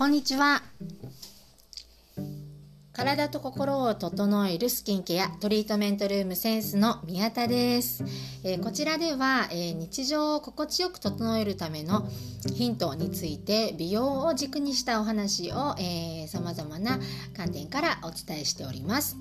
[0.00, 0.62] こんにちは。
[2.94, 8.02] 体と心を整えるスキンケアトリートメントルームセンスの宮田です、
[8.42, 12.08] えー、こちらでは、えー、日常を心地よく整えるための
[12.54, 15.76] ヒントについて美容を軸にしたお話を
[16.28, 16.98] さまざまな
[17.36, 19.18] 観点からお伝えしております、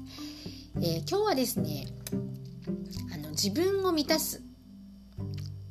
[0.78, 1.88] えー、今日はですね
[3.14, 4.49] あの自分を満たす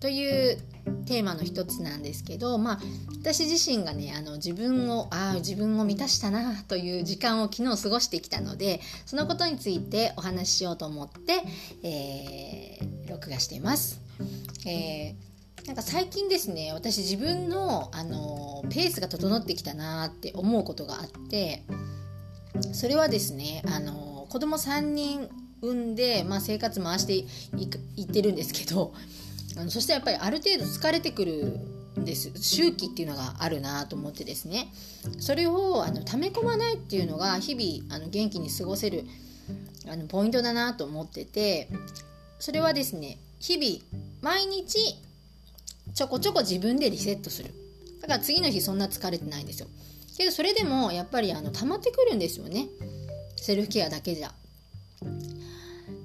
[0.00, 0.58] という
[1.06, 2.78] テーマの一つなんですけど、まあ、
[3.20, 11.42] 私自身がねあの自分をああ自分を満たしたなという時間を昨日過ごしてきたのでそのことについてお話ししようと思って、
[11.82, 14.00] えー、録画しています。
[14.66, 21.62] えー、なんか最近ですね私自分の、あのペースが整ってきたなって思うことがあって
[22.72, 25.28] それはですね、あの子供3人
[25.62, 27.14] 産んで、まあ、生活回して
[27.96, 28.92] いってるんですけど
[29.58, 31.60] あのそしてやっぱりある程度疲れてくる
[31.98, 32.30] んです。
[32.40, 34.72] 周期っていうのがあるなと思ってですね。
[35.18, 39.04] それをあの溜め込まないっていうのが日々あの元気に過ごせる
[39.90, 41.68] あのポイントだなと思ってて。
[42.38, 44.96] それはですね日々毎日
[45.94, 47.52] ちょこちょこ自分でリセットする。
[48.00, 49.68] だから次の日そんな疲れてないんですよ。
[50.16, 52.68] けどそれでもやっぱりあの溜まってくるんですよね。
[53.36, 54.32] セルフケアだけじゃ。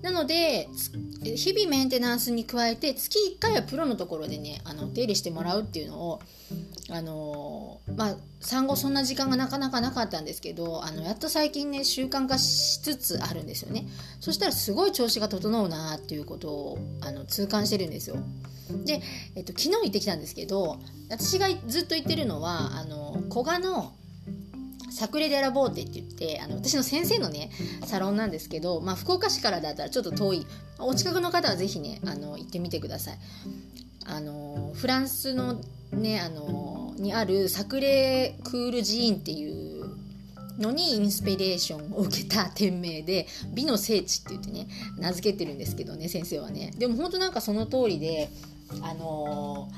[0.04, 0.68] なので
[1.24, 6.20] 日々メンテナンスに加えて月1回はプロのところでねあの手入れしてもらうっていうのを
[6.92, 13.88] あのまあ産後そんな時間がなかなかなかったんですけどあのやっと最近ね習慣化しつつあるんですよね。
[14.20, 18.18] そしたらすごい調子が整うなっていうことをあの痛感してるんですよ。
[18.86, 19.02] で、
[19.36, 20.80] えっと、昨日行ってきたんですけど
[21.10, 23.94] 私がずっと言ってるのはあの古賀の
[24.94, 27.50] サクレデラボーテって言ってあの私の先生のね
[27.86, 30.48] サロンなんですけど、まあ、福岡市からだったらちょっと遠い。
[30.80, 33.18] お近くの方は是非ねあの行ってみてください。
[34.06, 35.60] あのフランスの
[35.92, 39.96] ねあのにあるサクレクール寺院っていう
[40.60, 44.68] のにインスピレーションを受けた店名で美の聖地って言ってね
[45.00, 46.72] 名付けてるんですけどね先生はね。
[46.78, 48.30] でも本当なんかその通りで
[48.82, 49.70] あの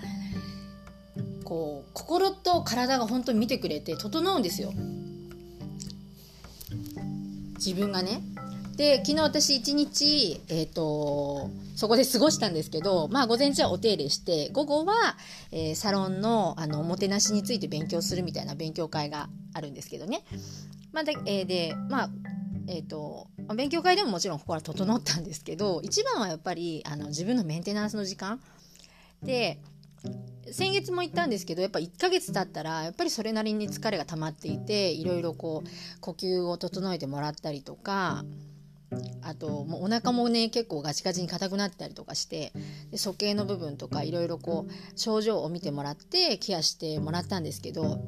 [1.45, 4.73] こう心と体が本当に見てくれて整うんですよ。
[7.65, 8.21] 自分がね
[8.75, 14.93] で昨日私一日、えーと、そこで過ごしたんですけど、まあ、午前中はお手入れして午後は、
[15.53, 20.23] えー、サロンのあのおもてなしについて勉強するみたいな勉強会があるんですけどね。
[20.91, 22.09] まあ、で,、えー、でまあ
[22.67, 28.41] えーと、勉強会でももちろんここは整ったんですけど一番はやっぱりあの自分のメンテナンスの時間
[29.21, 29.59] で
[30.51, 38.23] 先月も言ったんですけどやっぱ1ヶ月経ったらやっぱりそれなりに疲れが溜まっていていろいろこう呼吸を整えてもらったりとか
[39.21, 42.51] あともうお腹もね結構ガチガチに硬くなったりとかして
[42.91, 47.99] で鼠径の部分とかいろいろこう症状を見てもらってケアしてもらったんですけど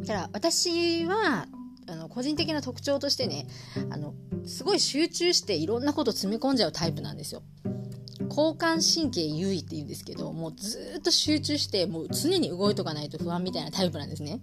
[0.00, 1.46] だから私は
[1.88, 3.46] あの個人的な特徴としてね
[3.90, 4.14] あの
[4.46, 7.42] すごい集中していろんなこと詰め込んじゃうタイプなんですよ。
[8.30, 14.40] 交感神経優位って言うんですけどもうずっと集中してもう常に動いとかないと不安みたいなタイプなんですね。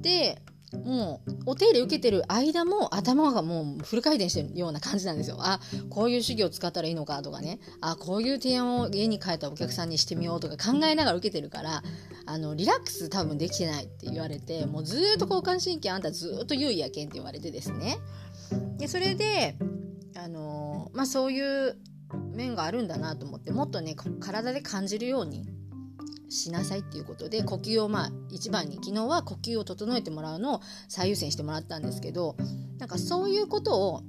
[0.00, 0.42] で
[0.84, 5.36] もうお手入れ受けてる間も頭がもうフル回転してるような感じなんですよ。
[5.40, 11.82] あこういう手技を使ったらいいのかとかねあこういう提案を家に帰ったお客さんにしてみようとか考えながら受けてるから
[12.26, 17.98] あのリラックス多分できてないって言われてもうずっと交感神経あんたずっと優位やけんって言われてですね
[18.76, 19.56] でそれで
[20.16, 21.78] あのまあそういう
[22.34, 25.46] 面があるんだなと思ってもっとね体で感じるように
[26.28, 32.36] しなさいっていうことで呼吸をまあ一番に昨日は呼吸を整えてもらうのを最優先してもらったんですけど
[32.78, 34.02] なんかそういうことを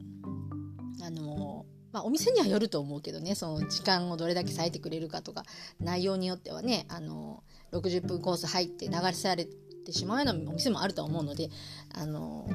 [1.02, 5.44] あのまあ、お店にはよると思うけどねその時間をどれだけ割いてくれるかとか
[5.80, 9.46] 内容によってはねあの60分コース入って流され
[9.86, 11.50] てしまうようなお店もあると思うので
[11.96, 12.48] あの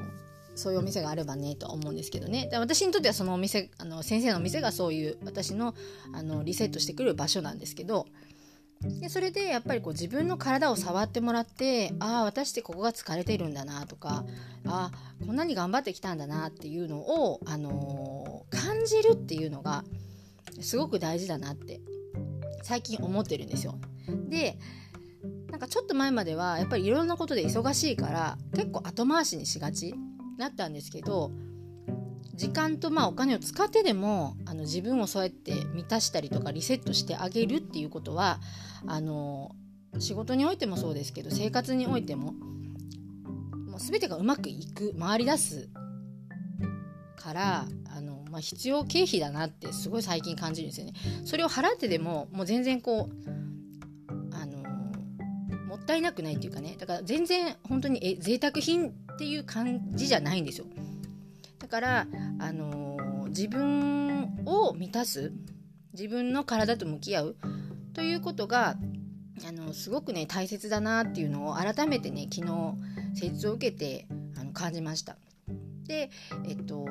[0.55, 2.47] そういうお店があればねと思うんですけどね。
[2.49, 5.75] で私にとってはそのお店あの先生のお店がそういう私の
[6.13, 8.07] あのリセットしてくる場所なんですけど。
[8.81, 14.25] でそれでやっぱりこう自分の体を触ってもらってああ私ってここが疲れてるんだなとか
[14.67, 19.85] ああこんなに頑張ってきたんだなっていうのを、あのー、感じるっていうのが
[20.61, 21.81] すごく大事だなって
[22.63, 23.79] 最近思ってるんですよ。
[24.29, 24.59] で
[25.49, 29.95] なんかちょっと前まではやっぱりいろんなことで忙しいから結構後回しにしがち。
[30.37, 31.31] なったんですけど
[32.33, 38.39] 時間とまあお金を使ってでもあの自分をそうやって満たしたりとかリセットしてあげるっていうことは
[38.85, 39.55] あの
[39.99, 45.69] 仕事においてもそうですけど生活においてももう全てがうまくいく回り出す
[47.15, 47.65] から
[47.95, 50.93] あの、まあ、必要経費だなってすごい最近感じるんですよね。
[51.25, 53.44] それを払ってでももう全然こう
[55.85, 60.65] ったいなくないっていうかねだから全然本当にえ贅沢品っていう感じじゃないんですよ
[61.59, 62.07] だから
[62.39, 65.31] あのー、自分を満たす
[65.93, 67.35] 自分の体と向き合う
[67.93, 68.75] ということが
[69.47, 72.73] あのすごくね大切だなっていうのを改めてね昨日
[73.13, 74.07] 施術を受けて
[74.37, 75.17] あの感じました。
[75.87, 76.09] で
[76.47, 76.85] えっと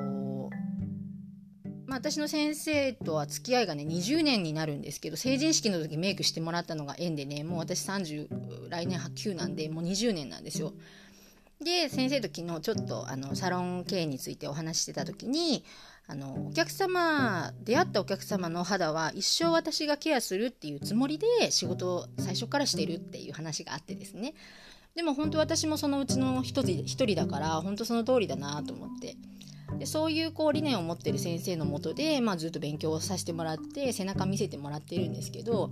[1.87, 10.73] まあ、私の先生とは付き合いがね20年になるんですけど成人式の時メイクしてもらったのが縁でねもう私30来年9なんでもう20年なんですよ。
[11.63, 15.63] で先生と昨日ちょっとあのサロン経営についてお話ししてた時に
[16.07, 24.33] あのお客様出会ったお客様の肌は一生私がケアするっていうつもりで仕事を最初からしてるっていう話があってですね。
[24.95, 29.17] でも本当私もそのうちの一人だから本当その通りだなと思って
[29.77, 35.71] でそういうこう理念を持ってる先生のもとで、まあ、ずっと勉強をさせてもらって背中見せてもらってるんですけど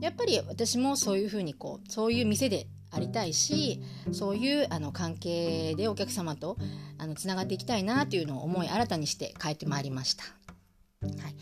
[0.00, 3.80] やっぱり私もそういうふうにこうそういう店でありたいし
[4.10, 6.56] そういうあの関係でお客様と
[6.98, 10.24] あのつながっていきたいなというのを思い新たにして帰ってまいりました。
[10.24, 11.34] はい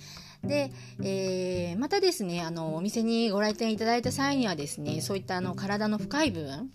[0.45, 0.71] で、
[1.03, 6.71] えー、またですねあのお店にご来店いただいた際にはですねそういったあの体の深い部分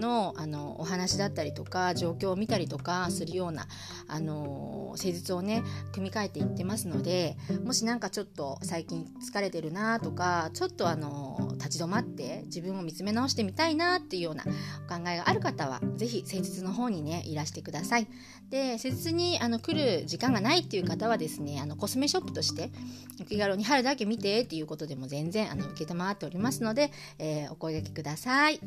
[0.00, 3.66] のあのお話だったりとか状況を見たりとかするような
[4.08, 5.62] あの施術をね
[5.92, 18.08] 組み替えていってますのでもし何かちょっと最近疲れてるなとかちょっとあの立ち止まって自分を見つめ直してみたいなっていうようなお考えがある方は是非施術の方にねいらしてください。
[18.50, 22.70] で施術にあの来る時間がないっていう方はですねあのコスメショップとして
[23.20, 28.60] お気軽に春だけ見てっていうことでも全然あの承っておりますので、えー、お声がけください。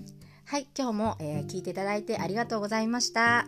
[0.46, 3.48] はい、今日も、えー、聞いていただいてありがとうございました。